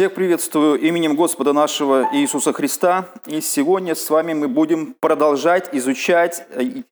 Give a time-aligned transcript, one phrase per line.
[0.00, 3.10] Всех приветствую именем Господа нашего Иисуса Христа.
[3.26, 6.84] И сегодня с вами мы будем продолжать изучать э,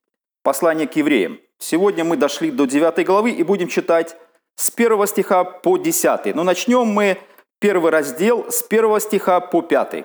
[0.42, 1.41] послание к евреям.
[1.58, 4.15] Сегодня мы дошли до 9 главы и будем читать
[4.57, 6.34] с 1 стиха по 10.
[6.34, 7.17] Но начнем мы
[7.60, 10.04] первый раздел с 1 стиха по 5.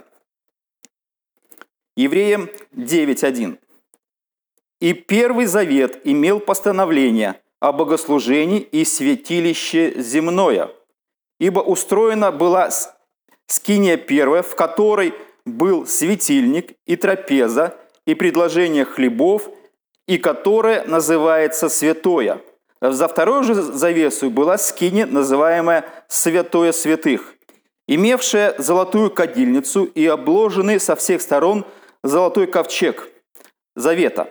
[1.97, 3.57] Евреям 9.1.
[4.79, 10.71] «И Первый Завет имел постановление о богослужении и святилище земное–
[11.43, 12.69] ибо устроена была
[13.47, 15.13] скиния первая, в которой
[15.45, 19.49] был светильник и трапеза, и предложение хлебов,
[20.07, 22.41] и которая называется святое.
[22.81, 27.33] За второй же завесу была скиния, называемая святое святых,
[27.87, 31.65] имевшая золотую кадильницу и обложенный со всех сторон
[32.03, 33.07] золотой ковчег
[33.75, 34.29] завета,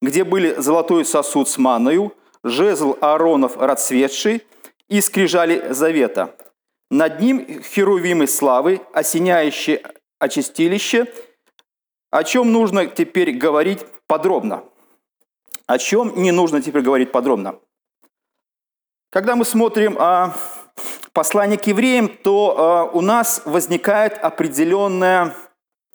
[0.00, 4.42] где были золотой сосуд с маною, жезл Ааронов расцветший
[4.88, 6.34] и скрижали завета–
[6.92, 9.82] над ним херувимы славы, осеняющие
[10.18, 11.06] очистилище.
[12.10, 14.64] О чем нужно теперь говорить подробно?
[15.66, 17.58] О чем не нужно теперь говорить подробно?
[19.10, 20.36] Когда мы смотрим а,
[21.14, 25.34] послание к евреям, то а, у нас возникает определенное,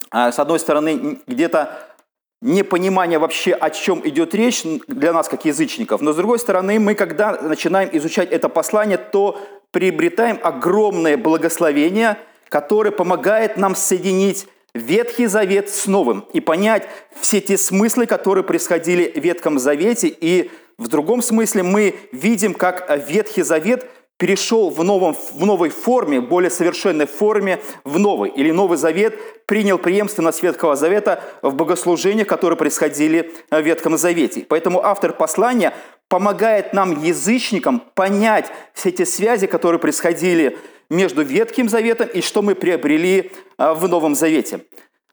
[0.09, 1.93] а, с одной стороны, где-то
[2.41, 6.01] непонимание вообще, о чем идет речь для нас, как язычников.
[6.01, 9.39] Но с другой стороны, мы, когда начинаем изучать это послание, то
[9.77, 12.17] приобретаем огромное благословение,
[12.49, 16.87] которое помогает нам соединить Ветхий Завет с Новым и понять
[17.21, 20.07] все те смыслы, которые происходили в Ветхом Завете.
[20.07, 23.85] И в другом смысле мы видим, как Ветхий Завет
[24.17, 28.31] перешел в, новом, в новой форме, более совершенной форме, в новый.
[28.31, 34.43] Или Новый Завет принял преемственность Ветхого Завета в богослужениях, которые происходили в Ветхом Завете.
[34.49, 35.75] Поэтому автор послания
[36.09, 40.57] помогает нам, язычникам, понять все эти связи, которые происходили
[40.89, 44.61] между Ветхим Заветом и что мы приобрели а, в Новом Завете.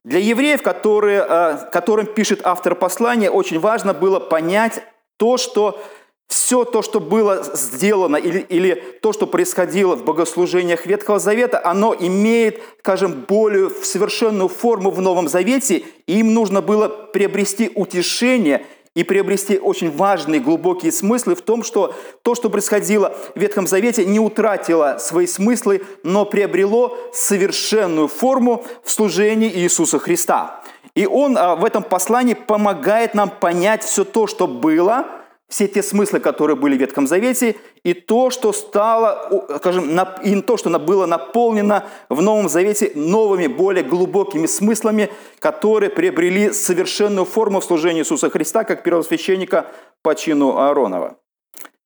[0.05, 4.83] Для евреев, которые, а, которым пишет автор послания, очень важно было понять
[5.17, 5.83] то, что
[6.29, 11.95] все то, что было сделано или, или то, что происходило в богослужениях Ветхого Завета, оно
[11.95, 18.65] имеет, скажем, более совершенную форму в Новом Завете, и им нужно было приобрести утешение
[18.95, 24.05] и приобрести очень важные глубокие смыслы в том, что то, что происходило в Ветхом Завете,
[24.05, 30.63] не утратило свои смыслы, но приобрело совершенную форму в служении Иисуса Христа.
[30.95, 35.07] И Он а, в этом послании помогает нам понять все то, что было–
[35.55, 37.55] все те смыслы, которые были в Ветхом Завете,
[37.85, 39.89] и то, что стало, скажем,
[40.25, 47.25] и то, что было наполнено в Новом Завете новыми, более глубокими смыслами, которые приобрели совершенную
[47.25, 49.67] форму в служении Иисуса Христа, как первосвященника
[50.03, 51.19] по чину Ааронова.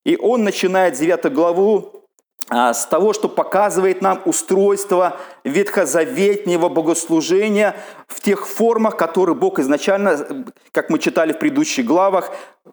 [0.07, 2.08] И он начинает 9 главу
[2.51, 7.77] с того, что показывает нам устройство ветхозаветнего богослужения
[8.07, 12.31] в тех формах, которые Бог изначально, как мы читали в предыдущих главах,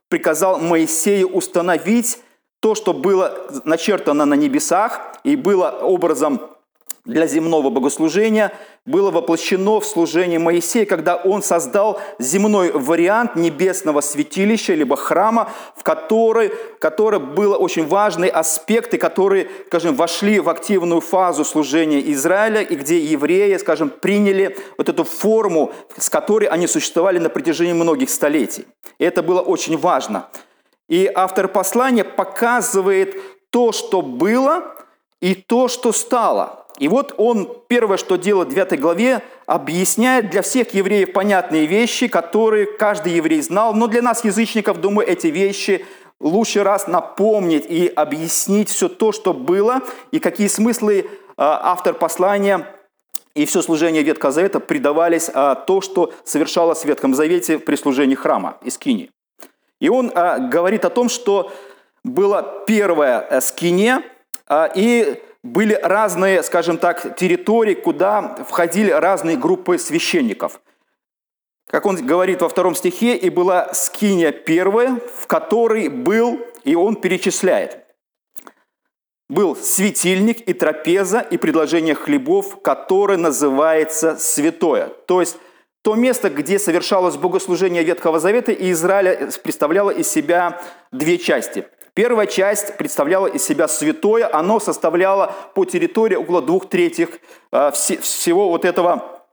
[0.07, 2.19] приказал Моисею установить
[2.61, 6.41] то, что было начертано на небесах и было образом
[7.05, 8.51] для земного богослужения
[8.85, 15.83] было воплощено в служении Моисея, когда он создал земной вариант небесного святилища, либо храма, в
[15.83, 22.75] который, который был очень важные аспекты, которые, скажем, вошли в активную фазу служения Израиля, и
[22.75, 28.65] где евреи, скажем, приняли вот эту форму, с которой они существовали на протяжении многих столетий.
[28.97, 30.27] И это было очень важно.
[30.87, 33.15] И автор послания показывает
[33.49, 34.75] то, что было,
[35.25, 40.41] и то, что стало– и вот он первое, что делает в 9 главе, объясняет для
[40.41, 43.73] всех евреев понятные вещи, которые каждый еврей знал.
[43.73, 45.85] Но для нас, язычников, думаю, эти вещи
[46.19, 49.81] лучше раз напомнить и объяснить все то, что было,
[50.11, 52.67] и какие смыслы а, автор послания
[53.35, 58.15] и все служение Ветхого Завета придавались а, то, что совершалось в Ветхом Завете при служении
[58.15, 59.11] храма Искини.
[59.79, 61.51] И он а, говорит о том, что
[62.03, 64.03] была первая э, скине,
[64.75, 70.59] и были разные, скажем так, территории, куда входили разные группы священников.
[71.69, 76.95] Как он говорит во втором стихе, и была скиния первая, в которой был, и он
[76.95, 77.85] перечисляет.
[79.27, 84.89] Был светильник и трапеза, и предложение хлебов, которое называется святое.
[85.07, 85.37] То есть
[85.81, 90.61] то место, где совершалось богослужение Ветхого Завета, и Израиля представляло из себя
[90.91, 91.67] две части.
[91.95, 97.21] Первая часть представляла из себя святое, оно составляло по территории около двух третьих
[97.53, 99.23] э, всего вот этого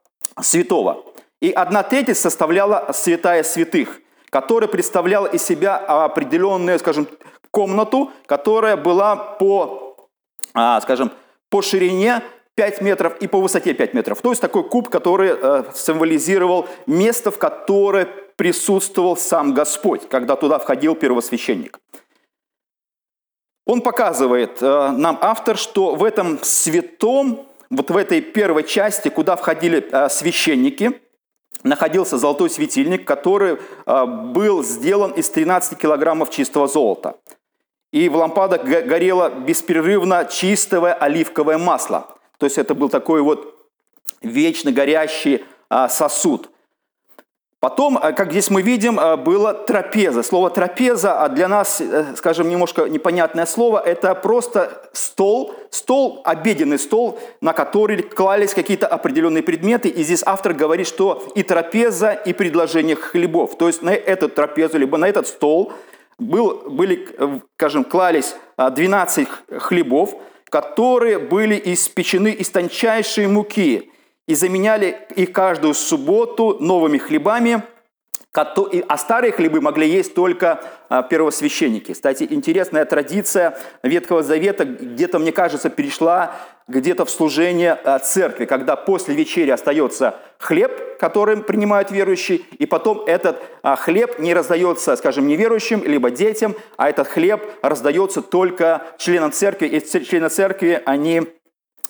[0.41, 1.05] святого.
[1.41, 4.01] И одна треть составляла святая святых,
[4.31, 7.09] которая представляла из себя определенную, скажем,
[7.51, 10.09] комнату, которая была по,
[10.55, 11.11] а, скажем,
[11.51, 12.23] по ширине
[12.55, 14.21] 5 метров и по высоте 5 метров.
[14.21, 18.07] То есть такой куб, который э, символизировал место, в которое
[18.37, 21.81] присутствовал сам Господь, когда туда входил первосвященник.
[23.65, 29.37] Он показывает э, нам автор, что в этом святом, вот в этой первой части, куда
[29.37, 31.01] входили э, священники,
[31.63, 37.17] находился золотой светильник, который э, был сделан из 13 килограммов чистого золота.
[37.93, 42.17] И в лампадах горело беспрерывно чистое оливковое масло.
[42.39, 43.55] То есть это был такой вот
[44.23, 45.45] вечно горящий
[45.91, 46.49] сосуд.
[47.63, 50.25] Потом, э, как здесь мы видим, э, было трапеза.
[50.25, 56.81] Слово трапеза, а для нас, э, скажем, немножко непонятное слово, это просто стол, стол, обеденный
[56.81, 59.89] стол, на который клались какие-то определенные предметы.
[59.89, 63.57] И здесь автор говорит, что и трапеза, и предложение хлебов.
[63.57, 65.73] То есть на эту трапезу, либо на этот стол
[66.19, 67.07] был, были,
[67.55, 69.29] скажем, клались 12
[69.59, 70.17] хлебов,
[70.51, 73.89] которые были испечены из тончайшей муки–
[74.33, 77.65] и заменяли их каждую субботу новыми хлебами,
[78.33, 81.93] а старые хлебы могли есть только а, первосвященники.
[81.93, 86.35] Кстати, интересная традиция Ветхого Завета где-то, мне кажется, перешла
[86.67, 93.03] где-то в служение а, церкви, когда после вечери остается хлеб, которым принимают верующие, и потом
[93.05, 99.31] этот а, хлеб не раздается, скажем, неверующим, либо детям, а этот хлеб раздается только членам
[99.31, 101.25] церкви, и члены церкви, они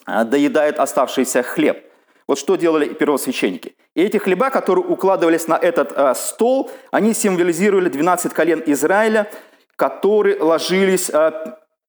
[0.04, 1.91] доедают оставшийся хлеб.
[2.26, 3.74] Вот что делали первосвященники.
[3.94, 9.30] И эти хлеба, которые укладывались на этот э, стол, они символизировали 12 колен Израиля,
[9.76, 11.32] которые ложились э,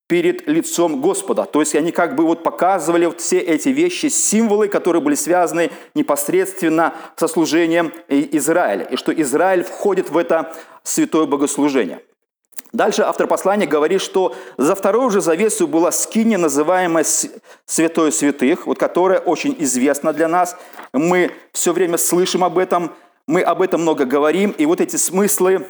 [0.07, 1.45] перед лицом Господа.
[1.45, 5.71] То есть они как бы вот показывали вот все эти вещи, символы, которые были связаны
[5.95, 8.85] непосредственно со служением Израиля.
[8.85, 10.53] И что Израиль входит в это
[10.83, 12.01] святое богослужение.
[12.73, 17.05] Дальше автор послания говорит, что за вторую же завесу была скиния, называемая
[17.65, 20.57] Святой Святых, вот которая очень известна для нас.
[20.91, 22.91] Мы все время слышим об этом,
[23.27, 25.67] мы об этом много говорим, и вот эти смыслы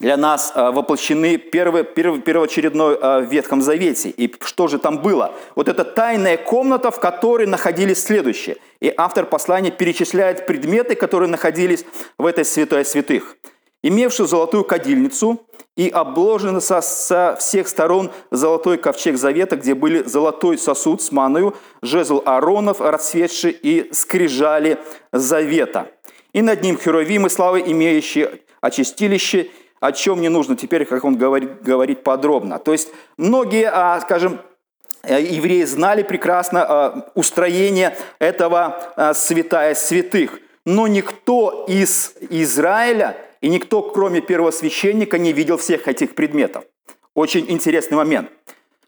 [0.00, 4.10] для нас а, воплощены первый, первый, первоочередной а, в Ветхом Завете.
[4.10, 5.34] И что же там было?
[5.56, 8.58] Вот это тайная комната, в которой находились следующие.
[8.80, 11.84] И автор послания перечисляет предметы, которые находились
[12.16, 13.36] в этой святой святых.
[13.82, 15.44] Имевшую золотую кадильницу,
[15.78, 21.54] и обложен со, со всех сторон золотой ковчег завета, где были золотой сосуд с маною,
[21.82, 24.78] жезл Ааронов, расцветший и скрижали
[25.12, 25.86] завета.
[26.32, 31.62] И над ним херовимы славы, имеющие очистилище, о чем не нужно теперь, как он говорит,
[31.62, 32.58] говорить подробно.
[32.58, 34.40] То есть многие, а, скажем,
[35.04, 43.48] э, евреи знали прекрасно а, устроение этого а, святая святых, но никто из Израиля– и
[43.48, 46.64] никто, кроме первосвященника, не видел всех этих предметов.
[47.14, 48.30] Очень интересный момент.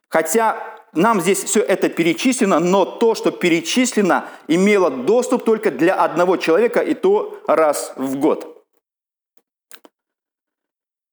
[0.09, 0.57] Хотя
[0.93, 6.81] нам здесь все это перечислено, но то, что перечислено, имело доступ только для одного человека,
[6.81, 8.57] и то раз в год.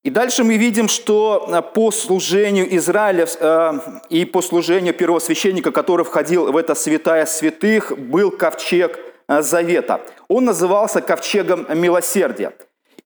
[0.04, 3.74] И дальше мы видим, что э, по служению Израиля э,
[4.10, 8.98] и по служению первосвященника, который входил в это святая святых, был ковчег
[9.28, 10.00] э, завета.
[10.30, 12.54] Он назывался ковчегом милосердия.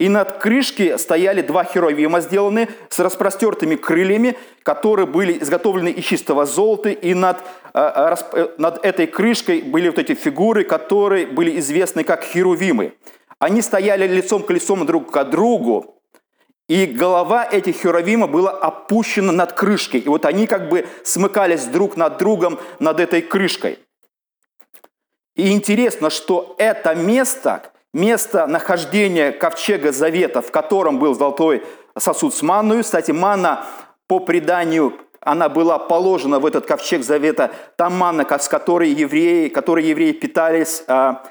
[0.01, 6.47] И над крышки стояли два херовима, сделанные с распростертыми крыльями, которые были изготовлены из чистого
[6.47, 6.89] золота.
[6.89, 7.37] И над,
[7.75, 12.95] э, э, над этой крышкой были вот эти фигуры, которые были известны как херувимы.
[13.37, 16.01] Они стояли лицом к лицом друг к другу,
[16.67, 19.99] и голова этих херовима была опущена над крышкой.
[19.99, 23.77] И вот они как бы смыкались друг над другом над этой крышкой.
[25.35, 31.63] И интересно, что это место, место нахождения ковчега завета, в котором был золотой
[31.97, 32.83] сосуд с манной.
[32.83, 33.65] Кстати, манна
[34.07, 39.85] по преданию она была положена в этот ковчег завета, та манна, с которой евреи, которой
[39.85, 41.23] евреи питались, а,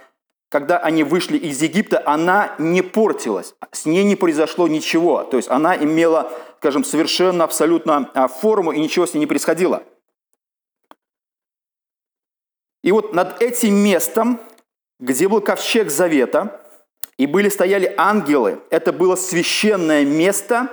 [0.49, 5.25] когда они вышли из Египта, она не портилась, с ней не произошло ничего.
[5.25, 9.83] То есть она имела, скажем, совершенно абсолютно а, форму, и ничего с ней не происходило.
[12.83, 14.40] И вот над этим местом
[15.00, 16.61] где был ковчег завета,
[17.16, 18.61] и были стояли ангелы.
[18.71, 20.69] Это было священное место,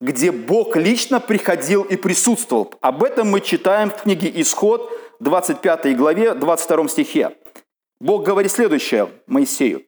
[0.00, 2.74] где Бог лично приходил и присутствовал.
[2.80, 7.36] Об этом мы читаем в книге «Исход», 25 главе, 22 стихе.
[8.00, 9.82] Бог говорит следующее Моисею.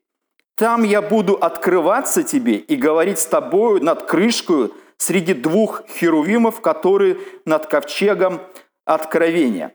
[0.56, 7.16] «Там я буду открываться тебе и говорить с тобою над крышкой среди двух херувимов, которые
[7.46, 8.42] над ковчегом
[8.84, 9.74] откровения».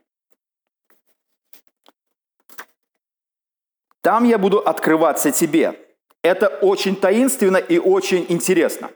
[4.08, 5.78] Там я буду открываться тебе.
[6.24, 8.90] Это очень таинственно и очень интересно.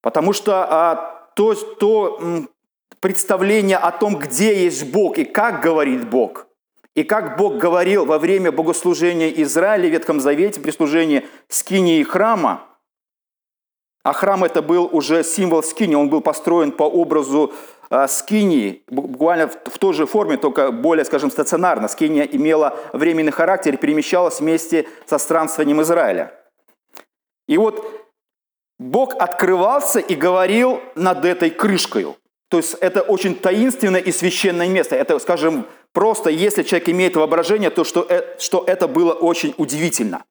[0.00, 2.48] Потому что а, то, то м,
[2.98, 6.46] представление о том, где есть Бог и как говорит Бог,
[6.94, 12.04] И как Бог говорил во время богослужения Израиля в Ветхом Завете при служении скинии и
[12.04, 12.64] храма,
[14.02, 17.52] а храм это был уже символ скинии, он был построен по образу
[17.90, 21.88] э, скинии, буквально в, в той же форме, только более, скажем, стационарно.
[21.88, 26.32] Скиния имела временный характер и перемещалась вместе со странствованием Израиля.
[27.46, 27.84] И вот
[28.78, 32.06] Бог открывался и говорил над этой крышкой.
[32.48, 34.96] То есть это очень таинственное и священное место.
[34.96, 40.24] Это, скажем, просто, если человек имеет воображение, то что, э, что это было очень удивительно.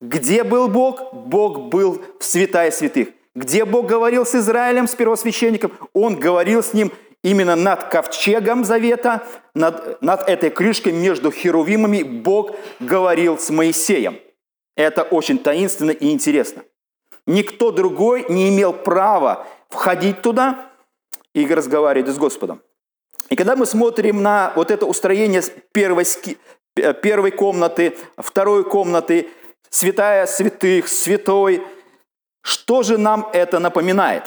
[0.00, 1.12] Где был Бог?
[1.12, 3.08] Бог был в святая святых.
[3.34, 5.72] Где Бог говорил с Израилем, с первосвященником?
[5.92, 12.02] Он говорил с ним именно над ковчегом завета, над, над этой крышкой между херувимами.
[12.02, 14.18] Бог говорил с Моисеем.
[14.76, 16.62] Это очень таинственно и интересно.
[17.26, 20.70] Никто другой не имел права входить туда
[21.34, 22.62] и разговаривать с Господом.
[23.28, 26.06] И когда мы смотрим на вот это устроение первой,
[26.74, 29.28] первой комнаты, второй комнаты,
[29.70, 31.62] святая святых, святой.
[32.42, 34.24] Что же нам это напоминает?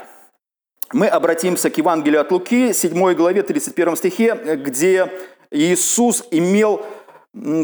[0.93, 5.09] Мы обратимся к Евангелию от Луки, 7 главе, 31 стихе, где
[5.49, 6.85] Иисус имел,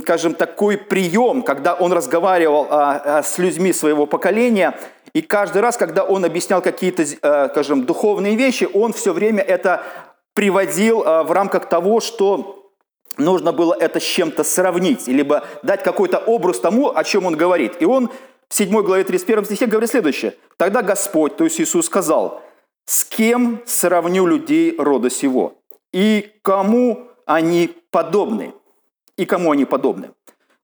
[0.01, 4.77] скажем, такой прием, когда Он разговаривал а, а, с людьми своего поколения,
[5.13, 9.83] и каждый раз, когда Он объяснял какие-то, а, скажем, духовные вещи, Он все время это
[10.33, 12.56] приводил в рамках того, что
[13.17, 17.73] нужно было это с чем-то сравнить, либо дать какой-то образ тому, о чем он говорит.
[17.79, 18.09] И он
[18.49, 20.35] в 7 главе 31 стихе говорит следующее.
[20.57, 22.41] «Тогда Господь, то есть Иисус, сказал,
[22.85, 25.55] с кем сравню людей рода сего,
[25.91, 28.53] и кому они подобны,
[29.17, 30.11] и кому они подобны».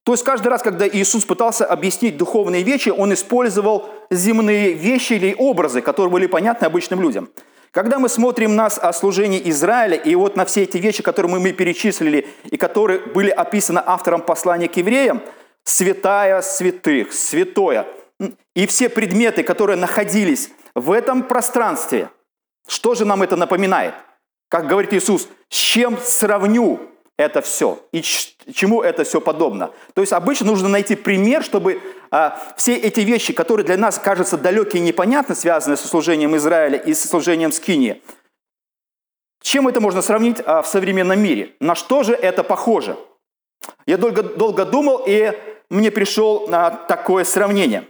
[0.03, 5.33] То есть каждый раз, когда Иисус пытался объяснить духовные вещи, он использовал земные вещи или
[5.37, 7.29] образы, которые были понятны обычным людям–
[7.73, 12.27] когда мы смотрим на служение Израиля и вот на все эти вещи, которые мы перечислили
[12.45, 15.23] и которые были описаны автором послания к евреям,
[15.63, 17.87] святая святых, святое,
[18.55, 22.11] и все предметы, которые находились в этом пространстве,
[22.67, 23.95] что же нам это напоминает?
[24.49, 26.79] Как говорит Иисус, с чем сравню
[27.17, 29.71] это все и чему это все подобно.
[29.95, 31.81] То есть обычно нужно найти пример, чтобы
[32.55, 36.93] все эти вещи, которые для нас кажутся далекие и непонятны, связанные со служением Израиля и
[36.93, 38.01] со служением Скинии,
[39.43, 41.53] чем это можно сравнить а, в современном мире?
[41.59, 42.97] На что же это похоже?
[43.85, 45.33] Я долго, долго думал, и
[45.69, 47.85] мне пришел а, такое сравнение.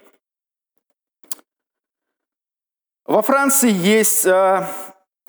[3.05, 4.67] Во Франции есть а,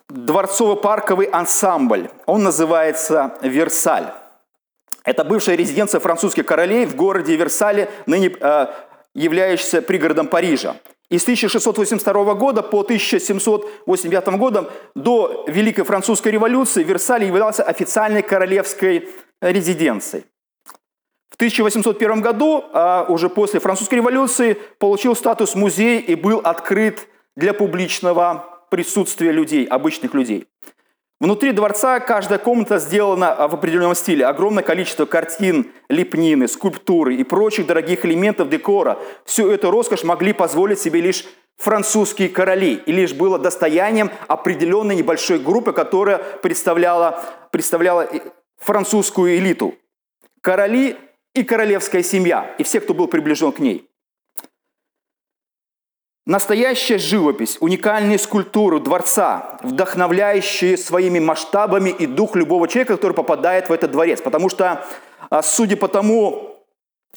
[0.09, 2.11] дворцово-парковый ансамбль.
[2.25, 4.24] Он называется «Версаль».
[5.05, 8.67] Это бывшая резиденция французских королей в городе Версале, ныне э,
[9.15, 10.77] являющийся пригородом Парижа.
[11.11, 19.09] И с 1682 года по 1789 год до Великой Французской революции Версаль являлся официальной королевской
[19.43, 20.25] резиденцией.
[21.31, 27.07] В 1801 году, а уже после Французской революции, получил статус музея и был открыт
[27.37, 30.47] для публичного присутствие людей, обычных людей.
[31.21, 34.27] Внутри дворца каждая комната сделана в определенном стиле.
[34.27, 38.99] Огромное количество картин, лепнины, скульптуры и прочих дорогих элементов декора.
[39.25, 41.25] Всю эту роскошь могли позволить себе лишь
[41.57, 48.09] французские короли, и лишь было достоянием определенной небольшой группы, которая представляла, представляла
[48.59, 49.75] французскую элиту.
[50.41, 50.97] Короли
[51.35, 53.89] и королевская семья, и все, кто был приближен к ней.
[56.27, 63.73] Настоящая живопись, уникальные скульптуры дворца, вдохновляющие своими масштабами и дух любого человека, который попадает в
[63.73, 64.23] этот дворец.
[64.23, 64.87] Потому что,
[65.29, 66.65] а, судя по тому,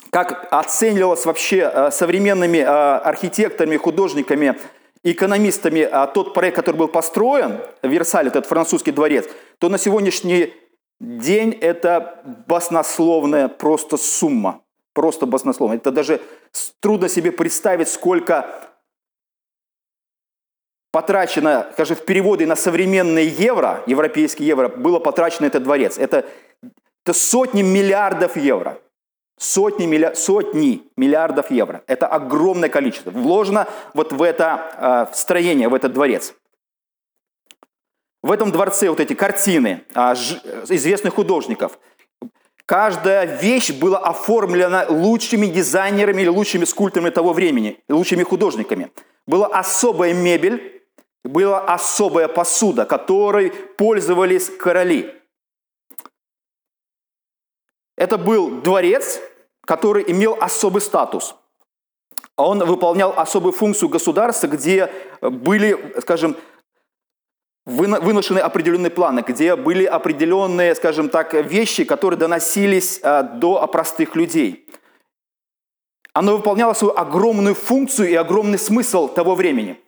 [0.10, 4.60] как оценивалось вообще а, современными а, архитекторами, художниками,
[5.04, 9.26] экономистами тот проект, который был построен, Версаль, этот французский дворец,
[9.58, 10.54] то на сегодняшний
[11.00, 14.60] день это баснословная просто сумма.
[14.92, 15.78] Просто баснословная.
[15.78, 16.20] Это даже
[16.82, 18.68] трудно себе представить, сколько
[20.91, 25.98] потрачено, скажем, в переводы на современные евро, европейские евро, было потрачено этот дворец.
[25.98, 26.25] Это,
[27.03, 28.79] это сотни миллиардов евро.
[29.39, 31.84] Сотни, милля, сотни миллиардов евро.
[31.86, 33.12] Это огромное количество.
[33.12, 36.34] Вложено вот в это э, строение, в этот дворец.
[38.24, 41.77] В этом дворце вот эти картины ж, известных художников.
[42.65, 48.91] Каждая вещь была оформлена лучшими дизайнерами или лучшими скульпторами того времени, лучшими художниками.
[49.27, 50.76] Была особая мебель,
[51.27, 55.13] была особая посуда, которой пользовались короли.
[57.96, 59.19] Это был дворец,
[59.65, 61.36] который имел особый статус.
[62.36, 64.91] Он выполнял особую функцию государства, где
[65.22, 66.36] были, скажем,
[67.65, 74.69] выношены определенные планы, где были определенные, скажем так, вещи, которые доносились а, до простых людей.
[76.13, 79.81] Оно выполняло свою огромную функцию и огромный смысл того времени.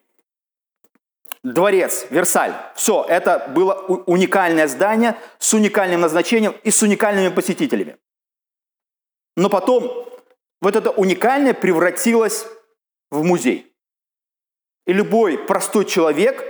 [1.44, 3.74] Дворец, Версаль, все, это было
[4.08, 7.98] уникальное здание с уникальным назначением и с уникальными посетителями.
[9.38, 10.06] Но потом
[10.62, 12.46] вот это уникальное превратилось
[13.10, 13.74] в музей.
[14.86, 16.44] И любой простой человек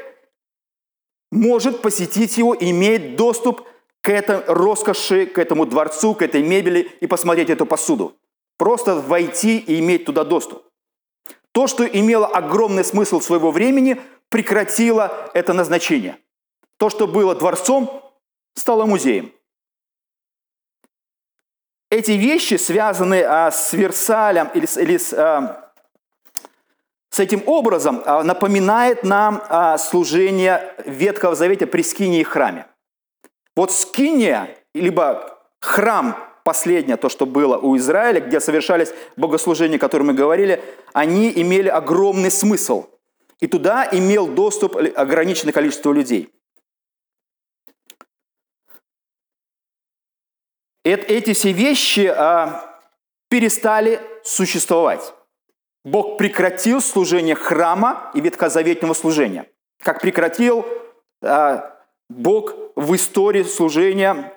[1.32, 3.68] может посетить его и иметь доступ
[4.02, 8.16] к этой роскоши, к этому дворцу, к этой мебели и посмотреть эту посуду.
[8.58, 10.64] Просто войти и иметь туда доступ.
[11.52, 16.18] То, что имело огромный смысл своего времени, прекратило это назначение.
[16.78, 18.04] То, что было дворцом,
[18.56, 19.34] стало музеем.
[21.92, 25.72] Эти вещи связаны а, с Версалем или, или с, а,
[27.10, 32.68] с этим образом, а, напоминает нам а, служение Ветхого Завета при скине и храме.
[33.56, 40.08] Вот скиния, либо храм последнее, то, что было у Израиля, где совершались богослужения, о которых
[40.08, 42.88] мы говорили, они имели огромный смысл.
[43.40, 46.34] И туда имел доступ ограниченное количество людей.
[50.84, 52.82] Эти все вещи а,
[53.30, 55.14] перестали существовать.
[55.86, 59.50] Бог прекратил служение храма и ветхозаветного служения.
[59.82, 60.66] Как прекратил
[61.22, 61.78] а,
[62.10, 64.36] Бог в истории служения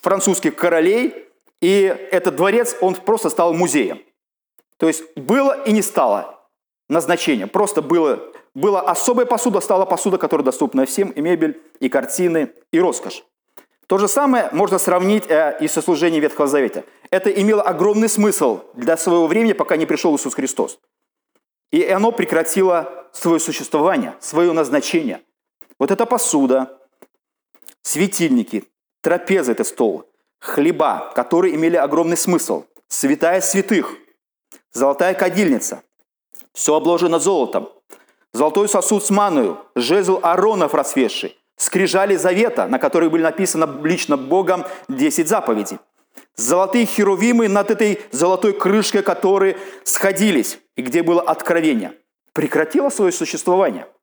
[0.00, 1.28] французских королей
[1.60, 4.02] и этот дворец, он просто стал музеем.
[4.78, 6.39] То есть было и не стало
[6.90, 7.46] назначения.
[7.46, 8.20] Просто было,
[8.54, 13.24] была особая посуда, стала посуда, которая доступна всем, и мебель, и картины, и роскошь.
[13.86, 16.84] То же самое можно сравнить э, и со служением Ветхого Завета.
[17.10, 20.78] Это имело огромный смысл для своего времени, пока не пришел Иисус Христос.
[21.72, 25.22] И оно прекратило свое существование, свое назначение.
[25.78, 26.78] Вот эта посуда,
[27.82, 28.64] светильники,
[29.00, 30.04] трапеза– это стол,
[30.40, 33.96] хлеба, которые имели огромный смысл, святая святых,
[34.72, 35.82] золотая кадильница,
[36.52, 37.70] все обложено золотом,
[38.32, 44.64] золотой сосуд с маною, жезл Аронов расцветший, скрижали завета, на которых были написаны лично Богом
[44.88, 45.78] 10 заповедей,
[46.36, 51.92] золотые херувимы над этой золотой крышкой, которые сходились, и где было откровение,
[52.32, 53.86] прекратило свое существование–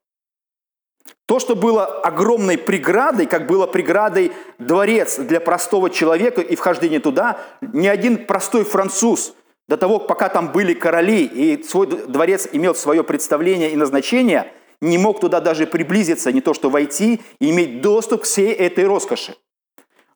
[1.28, 7.40] то, что было огромной преградой, как было преградой дворец для простого человека и вхождение туда,
[7.62, 9.34] ни один простой француз
[9.68, 14.98] до того, пока там были короли и свой дворец имел свое представление и назначение, не
[14.98, 19.36] мог туда даже приблизиться, не то что войти и иметь доступ к всей этой роскоши.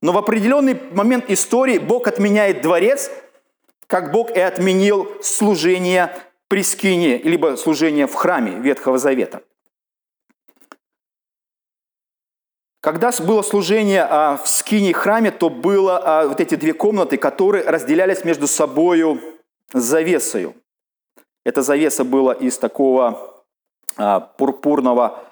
[0.02, 3.12] Но в определенный момент истории Бог отменяет дворец,
[3.88, 6.16] как Бог и отменил служение
[6.48, 9.42] при скине, либо служение в храме Ветхого Завета.
[12.82, 17.64] Когда было служение а, в скине храме, то было а, вот эти две комнаты, которые
[17.64, 18.48] разделялись между
[19.72, 20.56] собою завесою.
[21.44, 23.44] Эта завеса была из такого
[23.98, 25.24] а, пурпурного,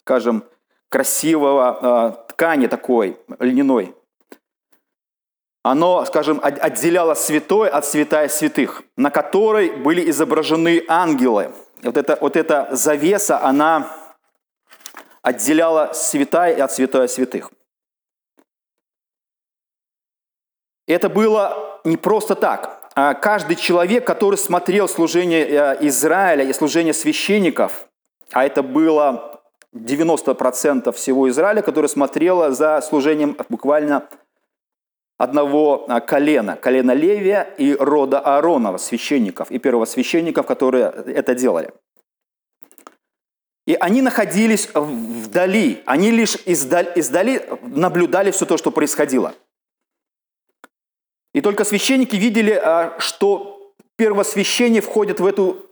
[0.00, 0.44] скажем,
[0.90, 3.94] красивого ткани такой, льняной.
[5.62, 11.52] Оно, скажем, отделяло святое от святая святых, на которой были изображены ангелы.
[11.82, 13.90] Вот эта, вот эта завеса, она
[15.22, 17.50] отделяла святая от святая святых.
[20.86, 22.83] Это было не просто так.
[22.96, 27.88] А каждый человек, который смотрел служение э, Израиля и служение священников,
[28.30, 29.42] а это было
[29.74, 34.08] 90% всего Израиля, который смотрело за служением буквально
[35.18, 41.72] одного а, колена, колена Левия и рода Ааронова, священников и первосвященников, которые это делали.
[43.66, 49.34] И они находились вдали, они лишь издали, издали наблюдали все то, что происходило.
[51.34, 55.68] И только священники видели, а, что первосвящение входит в эту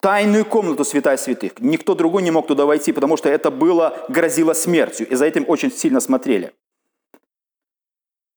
[0.00, 1.52] тайную комнату святая святых.
[1.60, 5.08] Никто другой не мог туда войти, потому что это было, грозило смертью.
[5.08, 6.52] И за этим очень сильно смотрели.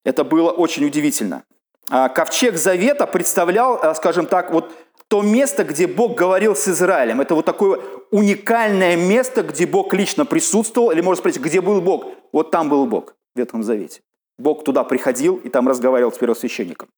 [0.04, 1.44] Это было очень удивительно.
[1.90, 4.72] А ковчег Завета представлял, а, скажем так, вот
[5.08, 7.22] то место, где Бог говорил с Израилем.
[7.22, 7.80] Это вот такое
[8.12, 12.06] уникальное место, где Бог лично присутствовал, или можно спросить, где был Бог?
[12.32, 14.02] Вот там был Бог в Ветхом Завете.
[14.38, 16.90] Бог туда приходил и там разговаривал с первосвященником.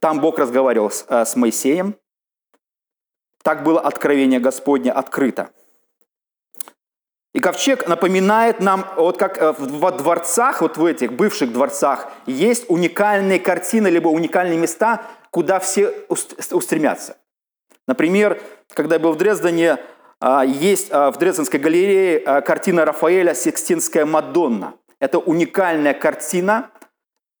[0.00, 1.94] Там Бог разговаривал с, э, с Моисеем.
[3.42, 5.50] Так было откровение Господне открыто.
[7.32, 12.64] И ковчег напоминает нам, вот как э, во дворцах, вот в этих бывших дворцах, есть
[12.68, 17.16] уникальные картины, либо уникальные места, куда все устремятся.
[17.86, 18.40] Например,
[18.74, 19.78] когда я был в Дрездене,
[20.20, 24.74] а, есть а, в Дрезденской галерее а, картина Рафаэля «Секстинская Мадонна».
[25.00, 26.70] Это уникальная картина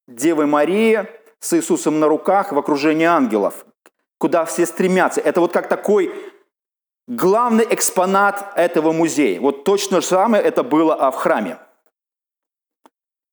[0.08, 1.06] Девы Марии
[1.38, 3.64] с Иисусом на руках в окружении ангелов,
[4.18, 5.20] куда все стремятся.
[5.20, 6.12] Это вот как такой
[7.06, 9.40] главный экспонат этого музея.
[9.40, 11.58] Вот точно же самое это было в храме.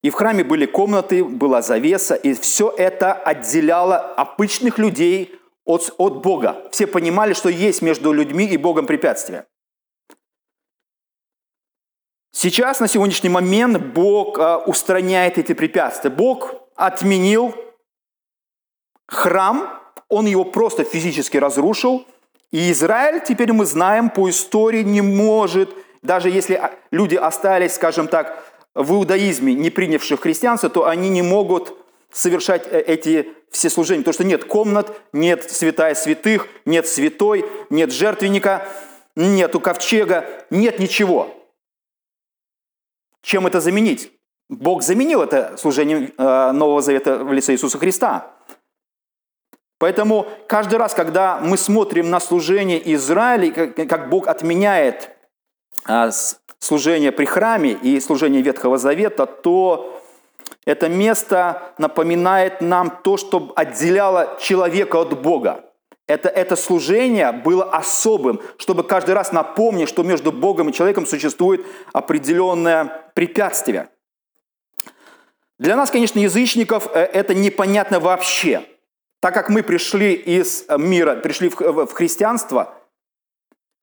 [0.03, 5.35] И в храме были комнаты, была завеса, и все это отделяло обычных людей
[5.65, 6.67] от, от Бога.
[6.71, 9.47] Все понимали, что есть между людьми и Богом препятствие.
[12.39, 16.11] Сейчас, на сегодняшний момент, Бог а, устраняет эти препятствия.
[16.11, 17.55] Бог отменил
[19.07, 22.05] храм, Он его просто физически разрушил.
[22.51, 25.71] И Израиль, теперь мы знаем, по истории не может,
[26.03, 28.37] даже если люди остались, скажем так,
[28.75, 31.73] в иудаизме, не принявших христианство, то они не могут
[32.11, 37.91] совершать э, эти все служения, потому что нет комнат, нет святая святых, нет святой, нет
[37.91, 38.67] жертвенника,
[39.15, 41.33] нету ковчега, нет ничего.
[43.27, 44.09] Чем это заменить?
[44.47, 48.31] Бог заменил это служением э, Нового Завета в лице Иисуса Христа.
[49.79, 55.09] Поэтому каждый раз, когда мы смотрим на служение Израиля, как Бог отменяет
[55.89, 56.09] э,
[56.59, 60.01] служение при храме и служение Ветхого Завета, то
[60.65, 65.66] это место напоминает нам то, что отделяло человека от Бога.
[66.07, 71.65] Это, это служение было особым, чтобы каждый раз напомнить, что между Богом и человеком существует
[71.91, 73.89] определенное препятствие.
[75.59, 78.63] Для нас, конечно, язычников э, это непонятно вообще.
[79.19, 82.75] Так как мы пришли из мира, пришли в христианство,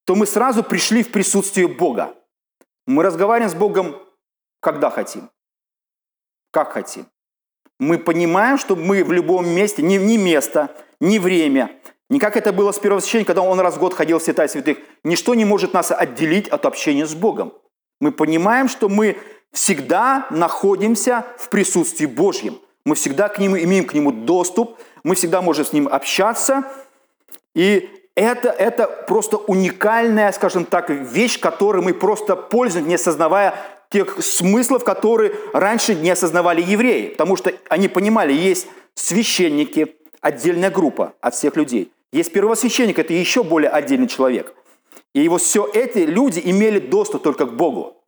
[0.04, 2.14] то мы сразу пришли в присутствие Бога.
[2.86, 3.96] Мы разговариваем с Богом,
[4.60, 5.30] когда хотим,
[6.52, 7.06] как хотим.
[7.80, 12.52] Мы понимаем, что мы в любом месте, ни, ни место, ни время, не как это
[12.52, 15.72] было с первосвященником, когда он раз в год ходил в святая святых, ничто не может
[15.72, 17.54] нас отделить от общения с Богом.
[18.00, 19.16] Мы понимаем, что мы
[19.52, 22.58] всегда находимся в присутствии Божьем.
[22.84, 26.64] Мы всегда к нему имеем к нему доступ, мы всегда можем с ним общаться.
[27.54, 33.54] И это, это просто уникальная, скажем так, вещь, которой мы просто пользуемся, не осознавая
[33.88, 37.08] тех смыслов, которые раньше не осознавали евреи.
[37.08, 41.93] Потому что они понимали, есть священники, отдельная группа от всех людей.
[42.14, 44.54] Есть первосвященник, это еще более отдельный человек.
[45.14, 48.04] И вот все эти люди имели доступ только к Богу,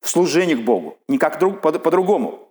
[0.00, 2.48] в служение к Богу, никак по-другому.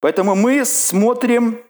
[0.00, 1.62] Поэтому мы смотрим,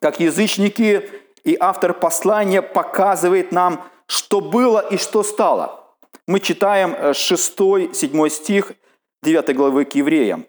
[0.00, 1.10] как язычники
[1.42, 5.92] и автор послания показывает нам, что было и что стало.
[6.28, 8.72] Мы читаем 6-7 э, стих
[9.24, 10.46] 9 главы к евреям.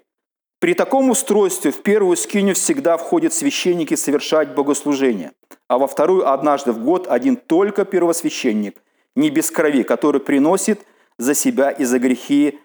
[0.59, 5.31] При таком устройстве в первую скиню всегда входят священники совершать богослужение,
[5.69, 8.77] а во вторую однажды в год один только первосвященник,
[9.15, 10.81] не без крови, который приносит
[11.17, 12.59] за себя и за грехи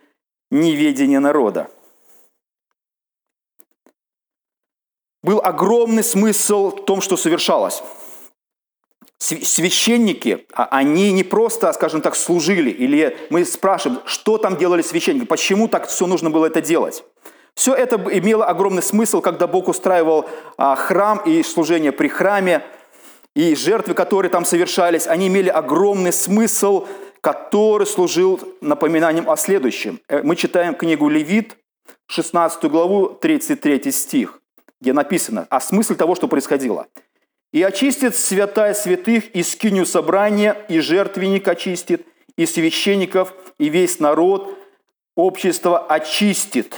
[0.51, 1.71] неведения народа.
[5.23, 7.83] Был огромный смысл в том, что совершалось
[9.19, 15.25] священники, а они не просто, скажем так, служили, или мы спрашиваем, что там делали священники,
[15.25, 17.05] почему так все нужно было это делать.
[17.55, 22.63] Все это имело огромный смысл, когда Бог устраивал а, храм и служение при храме,
[23.35, 26.87] и жертвы, которые там совершались, они имели огромный смысл,
[27.21, 30.01] который служил напоминанием о следующем.
[30.09, 31.57] Э, мы читаем книгу Левит,
[32.07, 34.41] 16 главу, 33 стих,
[34.81, 36.87] где написано о смысле того, что происходило–
[37.55, 42.05] и очистит святая святых, и скиню собрания, и жертвенник очистит,
[42.37, 44.59] и священников, и весь народ,
[45.15, 46.75] общество очистит.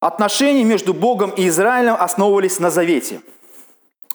[0.00, 3.20] Отношения между Богом и Израилем основывались на завете.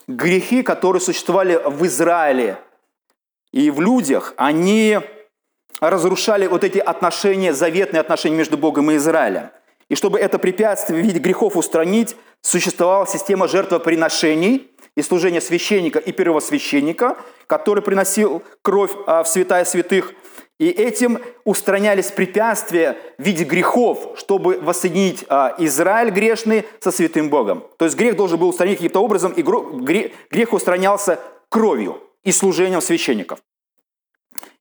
[0.07, 2.57] Грехи, которые существовали в Израиле
[3.51, 4.99] и в людях, они
[5.79, 9.51] разрушали вот эти отношения, заветные отношения между Богом и Израилем.
[9.87, 16.11] И чтобы это препятствие в виде грехов устранить, существовала система жертвоприношений и служения священника и
[16.11, 20.13] первосвященника, который приносил кровь а, в святая святых.
[20.57, 27.65] И этим устранялись препятствия в виде грехов, чтобы воссоединить а, Израиль грешный со святым Богом.
[27.77, 33.39] То есть грех должен был устранить каким-то образом, и грех устранялся кровью и служением священников.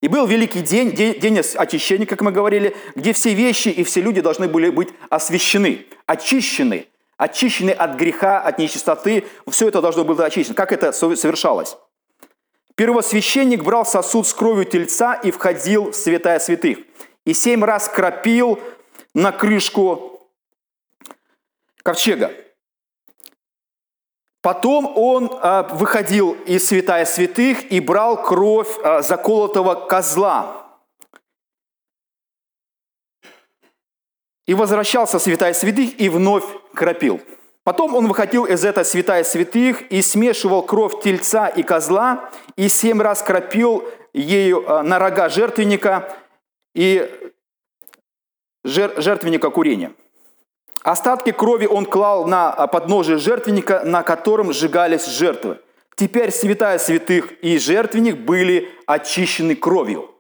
[0.00, 4.00] И был великий день, день, день очищения, как мы говорили, где все вещи и все
[4.00, 9.24] люди должны были быть освящены, очищены– очищены от греха, от нечистоты.
[9.48, 10.54] Все это должно было очищено.
[10.54, 11.76] Как это совершалось?
[12.76, 16.78] Первосвященник брал сосуд с кровью тельца и входил в святая святых.
[17.24, 18.58] И семь раз кропил
[19.14, 20.28] на крышку
[21.82, 22.32] ковчега.
[24.42, 30.66] Потом он а, выходил из святая святых и брал кровь а, заколотого козла.
[34.46, 37.22] И возвращался в святая святых и вновь кропил.
[37.64, 43.00] Потом он выходил из этой святая святых и смешивал кровь тельца и козла, и семь
[43.00, 46.14] раз кропил ею а, на рога жертвенника
[46.74, 47.11] и
[48.64, 49.92] жертвенника курения.
[50.83, 55.59] Остатки крови он клал на подножие жертвенника, на котором сжигались жертвы.
[55.96, 60.11] Теперь святая святых и жертвенник были очищены кровью.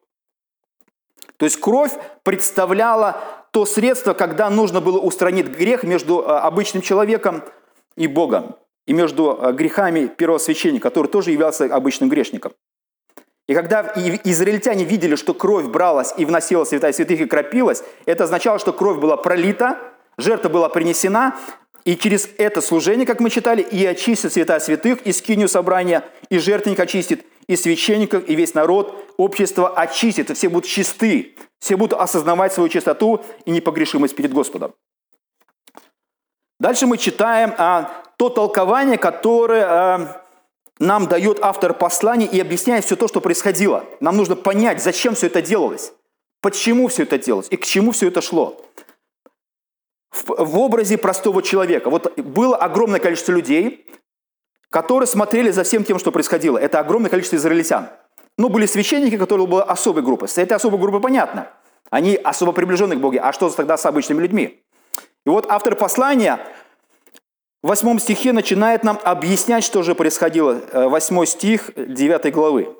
[1.36, 7.44] То есть кровь представляла то средство, когда нужно было устранить грех между э, обычным человеком
[7.94, 12.52] и Богом, и между э, грехами первого священника, который тоже являлся обычным грешником.
[13.46, 13.92] И когда
[14.24, 18.72] израильтяне видели, что кровь бралась и вносилась в святая святых и кропилась, это означало, что
[18.72, 19.78] кровь была пролита,
[20.18, 21.36] жертва была принесена,
[21.84, 26.38] и через это служение, как мы читали, и очистит святая святых, и скинию собрания, и
[26.38, 31.98] жертвенник очистит, и священников, и весь народ, общество очистит, и все будут чисты, все будут
[31.98, 34.74] осознавать свою чистоту и непогрешимость перед Господом.
[36.58, 40.24] Дальше мы читаем а, то толкование, которое а,
[40.78, 43.84] нам дает автор послания и объясняет все то, что происходило.
[44.00, 45.92] Нам нужно понять, зачем все это делалось,
[46.40, 48.60] почему все это делалось и к чему все это шло.
[50.10, 51.90] В, в образе простого человека.
[51.90, 53.86] Вот было огромное количество людей,
[54.74, 56.58] которые смотрели за всем тем, что происходило.
[56.58, 57.90] Это огромное количество израильтян.
[58.36, 60.26] Но были священники, которые были особой группы.
[60.26, 61.48] С этой особой группой понятно.
[61.90, 63.18] Они особо приближены к Богу.
[63.22, 64.64] А что тогда с обычными людьми?
[65.24, 66.40] И вот автор послания
[67.62, 70.60] в восьмом стихе начинает нам объяснять, что же происходило.
[70.72, 72.76] Э, восьмой стих девятой главы.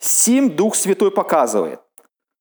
[0.00, 1.80] «Сим Дух Святой показывает,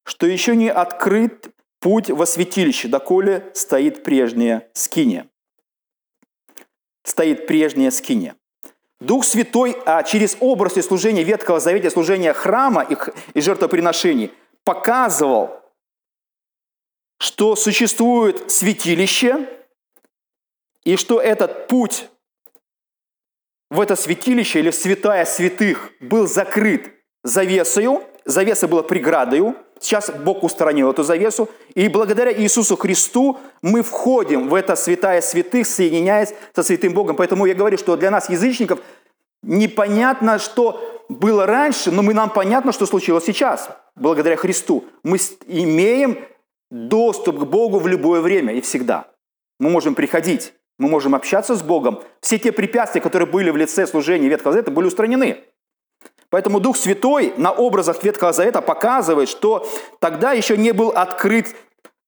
[0.06, 1.50] что еще не открыт
[1.82, 5.28] путь во святилище, доколе стоит прежняя скиния».
[7.04, 8.36] Стоит прежняя скиния.
[9.00, 12.98] Дух Святой а через образ и служение Ветхого Завета, служения храма и,
[13.34, 14.34] и жертвоприношений
[14.64, 15.62] показывал,
[17.20, 19.48] что существует святилище–
[20.84, 22.10] и что этот путь
[23.70, 26.92] в это святилище или в святая святых был закрыт
[27.24, 34.50] завесою, завеса была преградою, сейчас Бог устранил эту завесу, и благодаря Иисусу Христу мы входим
[34.50, 37.16] в это святая святых, соединяясь со святым Богом.
[37.16, 38.80] Поэтому я говорю, что для нас, язычников,
[39.42, 44.86] непонятно, что было раньше, но мы, нам понятно, что случилось сейчас, благодаря Христу.
[45.04, 46.20] Мы имеем
[46.70, 49.08] доступ к Богу в любое время и всегда.
[49.60, 50.54] Мы можем приходить.
[50.78, 52.02] Мы можем общаться с Богом.
[52.22, 55.44] Все те препятствия, которые были в лице служения Ветхого Завета, были устранены.
[56.30, 59.68] Поэтому Дух Святой на образах Ветхого Завета показывает, что
[60.00, 61.56] тогда еще не был открыт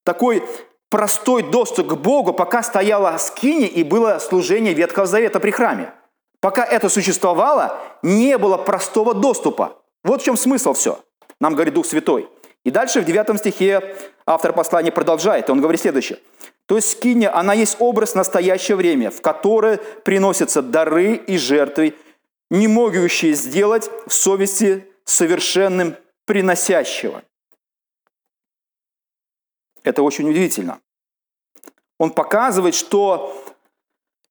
[0.04, 0.44] такой
[0.90, 5.94] простой доступ к Богу, пока стояла скини и было служение Ветхого Завета при храме.
[6.40, 9.78] Пока это существовало, не было простого доступа.
[10.04, 11.00] Вот в чем смысл все,
[11.40, 12.28] нам говорит Дух Святой.
[12.64, 16.20] И дальше в 9 стихе автор послания продолжает, он говорит следующее.
[16.68, 21.96] То есть скиния, она есть образ настоящего времени, в которое приносятся дары и жертвы,
[22.52, 27.24] не могущие сделать в совести совершенным приносящего.
[29.84, 30.82] Это очень удивительно.
[31.98, 33.42] Он показывает, что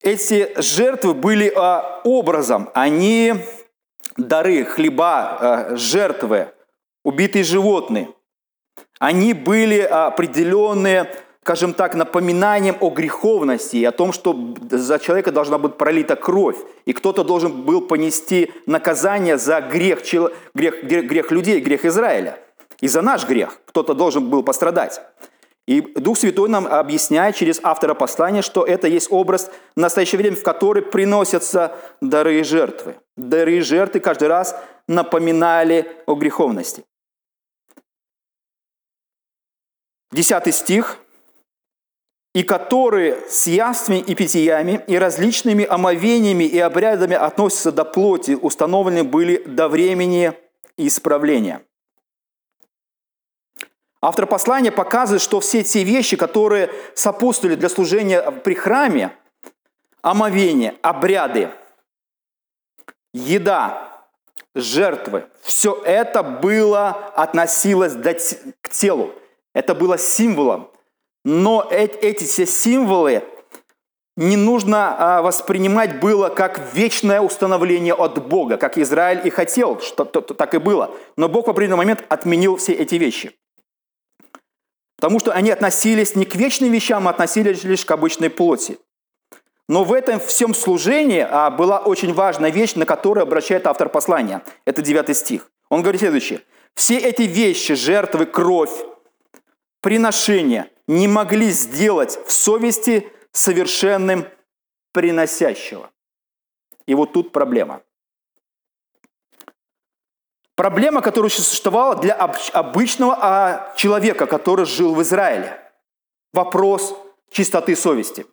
[0.02, 3.34] эти жертвы были а, образом, они
[4.16, 5.38] дары, хлеба,
[5.70, 6.52] а, жертвы,
[7.02, 8.10] убитые животные.
[8.98, 11.10] Они были определенные
[11.42, 14.36] скажем так, напоминанием о греховности и о том, что
[14.70, 20.00] за человека должна быть пролита кровь, и кто-то должен был понести наказание за грех,
[20.54, 22.38] грех, грех, грех людей, грех Израиля.
[22.80, 25.00] И за наш грех кто-то должен был пострадать.
[25.66, 30.36] И Дух Святой нам объясняет через автора послания, что это есть образ в настоящее время,
[30.36, 32.96] в который приносятся дары и жертвы.
[33.16, 34.56] Дары и жертвы каждый раз
[34.88, 36.84] напоминали о греховности.
[40.12, 40.98] Десятый стих–
[42.34, 49.02] и которые с яствами и питьями и различными омовениями и обрядами относятся до плоти, установлены
[49.02, 50.32] были до времени
[50.76, 51.62] исправления.
[54.00, 59.14] Автор послания показывает, что все те вещи, которые сопутствовали для служения при храме,
[60.00, 61.50] омовение, обряды,
[63.12, 64.06] еда,
[64.54, 67.94] жертвы, все это было, относилось
[68.62, 69.12] к телу.
[69.52, 70.70] Это было символом
[71.24, 73.22] но эти все символы
[74.16, 80.04] не нужно а, воспринимать было как вечное установление от Бога, как Израиль и хотел, что
[80.04, 80.94] так и было.
[81.16, 83.32] Но Бог в определенный момент отменил все эти вещи.
[84.96, 88.78] Потому что они относились не к вечным вещам, а относились лишь к обычной плоти.
[89.68, 94.42] Но в этом всем служении а, была очень важная вещь, на которую обращает автор послания.
[94.66, 95.50] Это 9 стих.
[95.70, 96.42] Он говорит следующее.
[96.74, 98.84] «Все эти вещи, жертвы, кровь,
[99.80, 104.26] приношения не могли сделать в совести совершенным
[104.92, 105.90] приносящего».
[106.86, 107.82] И вот тут проблема.
[110.56, 115.58] Проблема, которая существовала для обычного а, человека, который жил в Израиле.
[116.34, 116.94] Вопрос
[117.30, 118.26] чистоты совести.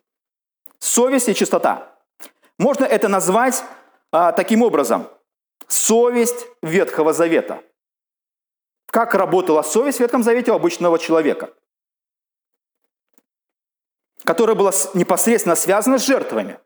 [0.78, 1.96] Совесть и чистота.
[2.58, 3.64] Можно это назвать
[4.12, 5.08] а, таким образом.
[5.68, 7.62] Совесть Ветхого Завета.
[8.90, 11.50] Как работала совесть в Ветхом Завете у обычного человека,
[14.28, 16.58] которая была непосредственно связана с жертвами.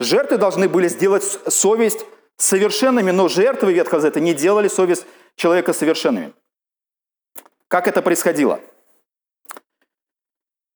[0.00, 2.06] Жертвы должны были сделать совесть
[2.38, 5.04] совершенными, но жертвы Ветхого Завета не делали совесть
[5.36, 6.32] человека совершенными.
[7.68, 8.60] Как это происходило?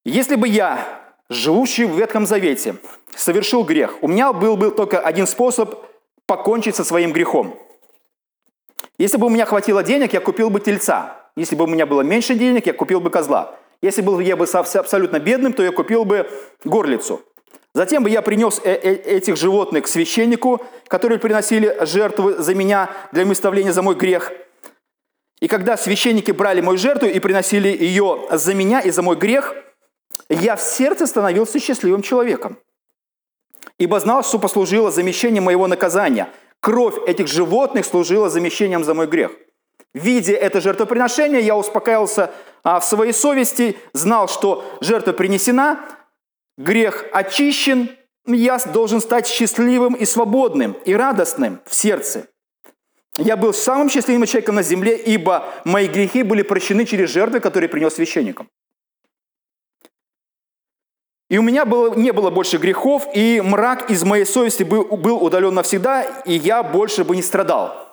[0.04, 2.76] Если бы я, живущий в Ветхом Завете,
[3.16, 5.86] совершил грех, у меня был бы только один способ
[6.26, 7.58] покончить со своим грехом.
[8.98, 11.30] Если бы у меня хватило денег, я купил бы тельца.
[11.34, 13.58] Если бы у меня было меньше денег, я купил бы козла.
[13.82, 16.30] Если бы я был абсолютно бедным, то я купил бы
[16.64, 17.20] горлицу.
[17.74, 22.90] Затем бы я принес э, э, этих животных к священнику, которые приносили жертвы за меня
[23.12, 24.30] для выставления за мой грех.
[25.40, 29.54] И когда священники брали мою жертву и приносили ее за меня и за мой грех,
[30.28, 32.58] я в сердце становился счастливым человеком.
[33.78, 36.28] Ибо знал, что послужило замещением моего наказания.
[36.60, 39.32] Кровь этих животных служила замещением за мой грех.
[39.94, 42.30] Видя это жертвоприношение, я успокаивался
[42.64, 45.80] а, в своей совести, знал, что жертва принесена,
[46.56, 47.90] грех очищен,
[48.26, 52.28] я должен стать счастливым и свободным, и радостным в сердце.
[53.18, 57.68] Я был самым счастливым человеком на земле, ибо мои грехи были прощены через жертвы, которые
[57.68, 58.48] принес священникам.
[61.28, 65.22] И у меня было, не было больше грехов, и мрак из моей совести был, был
[65.22, 67.91] удален навсегда, и я больше бы не страдал.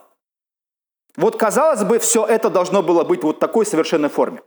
[1.20, 4.42] Вот, казалось бы, все это должно было быть вот такой совершенной форме.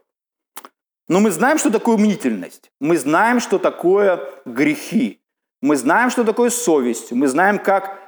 [1.06, 2.70] Но мы знаем, что такое мнительность.
[2.80, 5.20] Мы знаем, что такое грехи.
[5.60, 7.12] Мы знаем, что такое совесть.
[7.12, 8.00] Мы знаем, как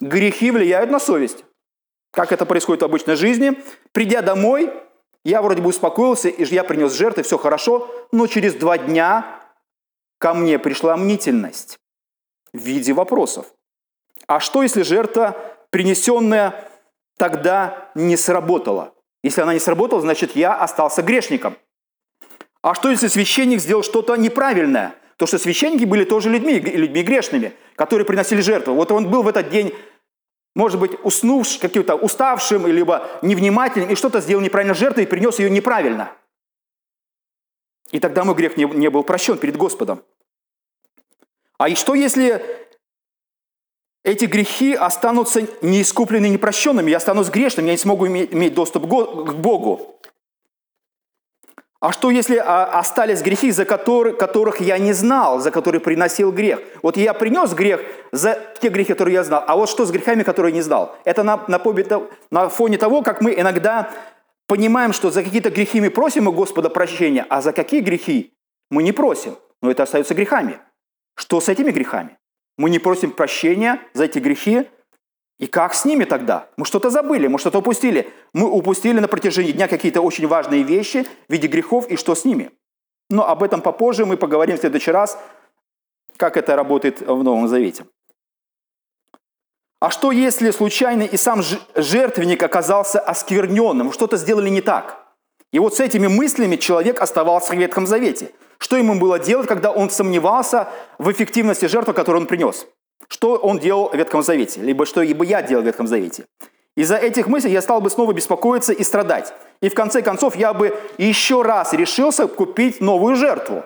[0.00, 1.44] грехи влияют на совесть.
[2.10, 3.62] Как это происходит в обычной жизни.
[3.92, 4.72] Придя домой,
[5.22, 9.40] я вроде бы успокоился, и я принес жертвы, все хорошо, но через два дня
[10.18, 11.78] ко мне пришла мнительность
[12.52, 13.46] в виде вопросов.
[14.26, 15.36] А что, если жертва,
[15.70, 16.67] принесенная
[17.18, 18.94] тогда, не сработала?
[19.22, 21.56] Если она не сработала, значит, я остался грешником–
[22.62, 24.94] а что, если священник сделал что-то неправильное?
[25.16, 28.74] То, что священники были тоже людьми, людьми грешными, которые приносили жертву.
[28.74, 29.74] Вот он был в этот день,
[30.54, 35.50] может быть, уснувшим, каким-то уставшим, либо невнимательным, и что-то сделал неправильно жертвой и принес ее
[35.50, 36.12] неправильно.
[37.90, 40.02] И тогда мой грех не, не был прощен перед Господом.
[41.58, 42.44] А и что, если
[44.08, 50.00] эти грехи останутся неискупленными, непрощенными, я останусь грешным, я не смогу иметь, доступ к Богу?
[51.80, 56.32] А что, если а, остались грехи, за которые, которых я не знал, за которые приносил
[56.32, 56.60] грех?
[56.82, 60.24] Вот я принес грех за те грехи, которые я знал, а вот что с грехами,
[60.24, 60.96] которые не знал?
[61.04, 61.60] Это на, на,
[62.30, 63.90] на фоне того, как мы иногда
[64.48, 68.34] понимаем, что за какие-то грехи мы просим у Господа прощения, а за какие грехи
[68.70, 70.58] мы не просим, но это остается грехами.
[71.14, 72.18] Что с этими грехами?
[72.58, 74.66] Мы не просим прощения за эти грехи,
[75.38, 76.48] и как с ними тогда?
[76.56, 78.12] Мы что-то забыли, мы что-то упустили.
[78.32, 82.24] Мы упустили на протяжении дня какие-то очень важные вещи в виде грехов, и что с
[82.24, 82.50] ними?
[83.08, 85.16] Но об этом попозже мы поговорим в следующий раз,
[86.16, 87.86] как это работает в Новом Завете.
[89.80, 91.40] А что, если случайно и сам
[91.76, 95.06] жертвенник оказался оскверненным, что-то сделали не так?
[95.52, 98.32] И вот с этими мыслями человек оставался в Ветхом Завете.
[98.58, 100.68] Что ему было делать, когда он сомневался
[100.98, 102.66] в эффективности жертвы, которую он принес?
[103.08, 106.26] Что он делал в Ветхом Завете, либо что бы я делал в Ветхом Завете.
[106.76, 109.32] Из-за этих мыслей я стал бы снова беспокоиться и страдать.
[109.60, 113.64] И в конце концов я бы еще раз решился купить новую жертву.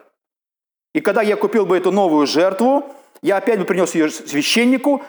[0.94, 2.85] И когда я купил бы эту новую жертву,
[3.22, 5.02] я опять бы принес ее священнику,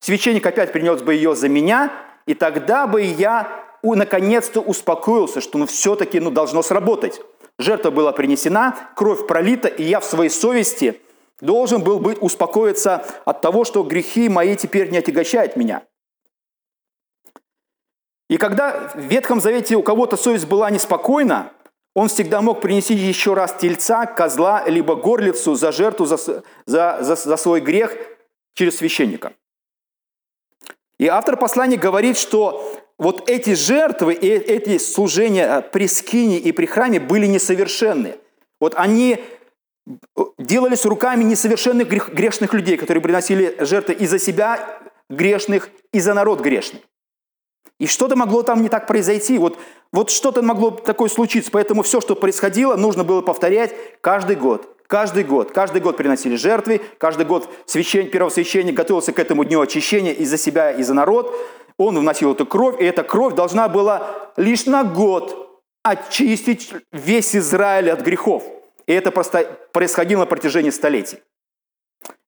[0.00, 1.92] священник опять принес бы ее за меня,
[2.26, 3.48] и тогда бы я
[3.82, 7.20] наконец-то успокоился, что ну, все-таки ну, должно сработать.
[7.60, 11.00] Жертва была принесена, кровь пролита, и я в своей совести–
[11.40, 15.82] должен был быть успокоиться от того, что грехи мои теперь не отягощают меня.
[18.28, 21.52] И когда в Ветхом Завете у кого-то совесть была неспокойна,
[21.94, 26.16] он всегда мог принести еще раз тельца, козла, либо горлицу за жертву, за,
[26.66, 27.96] за, за, за свой грех
[28.54, 29.32] через священника.
[30.98, 36.66] И автор послания говорит, что вот эти жертвы и эти служения при скине и при
[36.66, 38.16] храме были несовершенны.
[38.60, 39.24] Вот они
[40.38, 44.78] делались руками несовершенных грешных людей, которые приносили жертвы и за себя
[45.08, 46.84] грешных, и за народ грешный.
[47.78, 49.38] И что-то могло там не так произойти.
[49.38, 49.58] Вот,
[49.94, 51.50] вот что-то могло такое случиться.
[51.50, 54.76] Поэтому все, что происходило, нужно было повторять каждый год.
[54.90, 55.52] Каждый год.
[55.52, 56.80] Каждый год приносили жертвы.
[56.98, 61.32] Каждый год священник, первосвященник готовился к этому дню очищения и за себя, и за народ.
[61.76, 67.92] Он вносил эту кровь, и эта кровь должна была лишь на год очистить весь Израиль
[67.92, 68.42] от грехов.
[68.88, 71.18] И это происходило на протяжении столетий.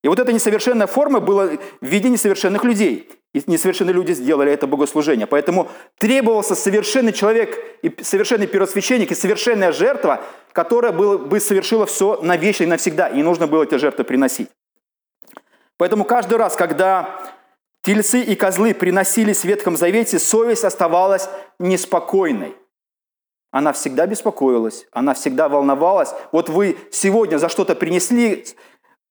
[0.01, 3.09] И вот эта несовершенная форма была в виде несовершенных людей.
[3.33, 5.25] И несовершенные люди сделали это богослужение.
[5.25, 5.67] Поэтому
[5.97, 10.21] требовался совершенный человек, и совершенный первосвященник, и совершенная жертва,
[10.51, 13.07] которая было, бы совершила все навечно и навсегда.
[13.07, 14.49] И не нужно было эти жертвы приносить.
[15.77, 17.33] Поэтому каждый раз, когда
[17.81, 21.27] тельцы и козлы приносились в Ветхом Завете, совесть оставалась
[21.57, 22.55] неспокойной.
[23.51, 26.13] Она всегда беспокоилась, она всегда волновалась.
[26.31, 28.45] Вот вы сегодня за что-то принесли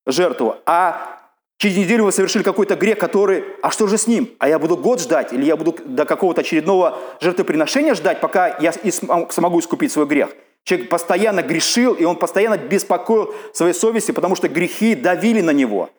[0.06, 1.21] жертву, а
[1.62, 4.30] через неделю вы совершили какой-то грех, который, а что же с ним?
[4.40, 8.72] А я буду год ждать, или я буду до какого-то очередного жертвоприношения ждать, пока я
[8.72, 10.30] смогу искупить свой грех.
[10.64, 15.90] Человек постоянно грешил, и он постоянно беспокоил своей совести, потому что грехи давили на него.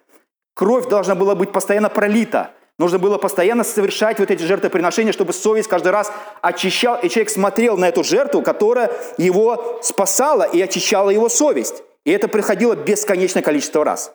[0.53, 2.51] Кровь должна была быть постоянно пролита.
[2.77, 6.11] Нужно было постоянно совершать вот эти жертвоприношения, чтобы совесть каждый раз
[6.41, 11.83] очищал, и человек смотрел на эту жертву, которая его спасала и очищала его совесть.
[12.03, 14.13] И это происходило бесконечное количество раз.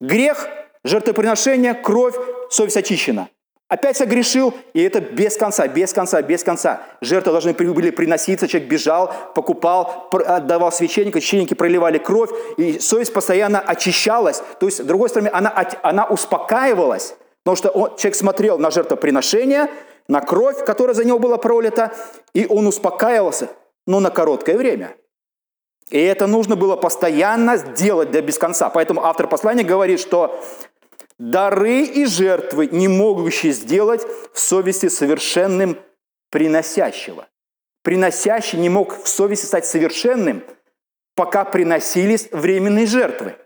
[0.00, 0.48] Грех,
[0.84, 2.14] жертвоприношение, кровь,
[2.50, 3.28] совесть очищена.
[3.68, 6.82] Опять согрешил, и это без конца, без конца, без конца.
[7.00, 13.58] Жертвы должны были приноситься, человек бежал, покупал, отдавал священника, священники проливали кровь, и совесть постоянно
[13.58, 14.42] очищалась.
[14.60, 19.68] То есть, с другой стороны, она, она успокаивалась, потому что он, человек смотрел на жертвоприношение,
[20.06, 21.92] на кровь, которая за него была пролита,
[22.34, 23.48] и он успокаивался,
[23.86, 24.94] но на короткое время–
[25.90, 28.70] и это нужно было постоянно делать до без конца.
[28.70, 30.42] Поэтому автор послания говорит, что
[31.18, 35.78] дары и жертвы, не могущие сделать в совести совершенным
[36.30, 37.28] приносящего.
[37.82, 40.42] Приносящий не мог в совести стать совершенным,
[41.14, 43.36] пока приносились временные жертвы.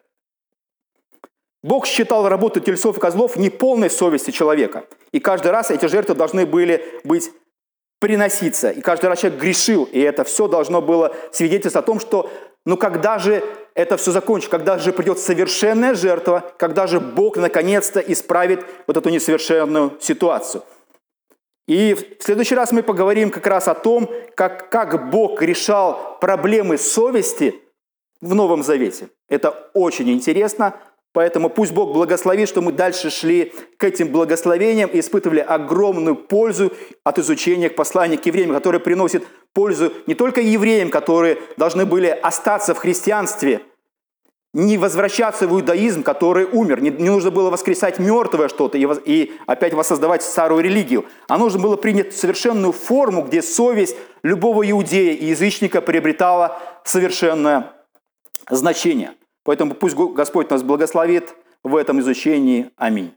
[1.63, 4.87] Бог считал работу тельцов и козлов неполной совести человека.
[5.13, 7.31] И каждый раз эти жертвы должны были быть
[8.01, 8.71] приноситься.
[8.71, 12.31] И каждый раз человек грешил, и это все должно было свидетельствовать о том, что
[12.67, 13.45] ну когда же
[13.75, 19.11] это все закончится, когда же придет совершенная жертва, когда же Бог наконец-то исправит вот эту
[19.11, 20.65] несовершенную ситуацию.
[21.69, 26.79] И в следующий раз мы поговорим как раз о том, как, как Бог решал проблемы
[26.79, 27.55] совести
[28.21, 29.09] в Новом Завете.
[29.29, 30.75] Это очень интересно,
[31.13, 36.73] Поэтому пусть Бог благословит, что мы дальше шли к этим благословениям и испытывали огромную пользу
[37.03, 42.75] от изучения послания к евреям, которое приносит пользу не только евреям, которые должны были остаться
[42.75, 43.61] в христианстве,
[44.53, 46.81] не возвращаться в иудаизм, который умер.
[46.81, 51.07] Не, не нужно было воскресать мертвое что-то и, и опять воссоздавать старую религию.
[51.29, 57.73] А нужно было принять совершенную форму, где совесть любого иудея и язычника приобретала совершенное
[58.49, 59.13] значение.
[59.45, 62.71] Поэтому пусть Господь нас благословит в этом изучении.
[62.77, 63.13] Аминь.